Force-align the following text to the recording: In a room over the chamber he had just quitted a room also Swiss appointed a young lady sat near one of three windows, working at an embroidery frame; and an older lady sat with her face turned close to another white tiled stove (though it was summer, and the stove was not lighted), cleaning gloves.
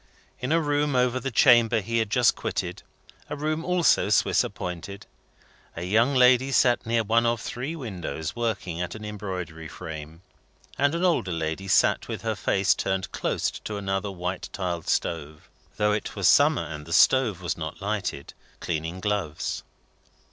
In 0.39 0.51
a 0.51 0.59
room 0.59 0.95
over 0.95 1.19
the 1.19 1.29
chamber 1.29 1.79
he 1.79 1.99
had 1.99 2.09
just 2.09 2.35
quitted 2.35 2.81
a 3.29 3.35
room 3.35 3.63
also 3.63 4.09
Swiss 4.09 4.43
appointed 4.43 5.05
a 5.75 5.83
young 5.83 6.15
lady 6.15 6.51
sat 6.51 6.87
near 6.87 7.03
one 7.03 7.27
of 7.27 7.39
three 7.39 7.75
windows, 7.75 8.35
working 8.35 8.81
at 8.81 8.95
an 8.95 9.05
embroidery 9.05 9.67
frame; 9.67 10.23
and 10.75 10.95
an 10.95 11.05
older 11.05 11.31
lady 11.31 11.67
sat 11.67 12.07
with 12.07 12.23
her 12.23 12.33
face 12.33 12.73
turned 12.73 13.11
close 13.11 13.51
to 13.51 13.77
another 13.77 14.09
white 14.09 14.49
tiled 14.51 14.87
stove 14.87 15.47
(though 15.77 15.91
it 15.91 16.15
was 16.15 16.27
summer, 16.27 16.63
and 16.65 16.87
the 16.87 16.93
stove 16.93 17.39
was 17.43 17.55
not 17.55 17.79
lighted), 17.79 18.33
cleaning 18.59 19.01
gloves. 19.01 19.61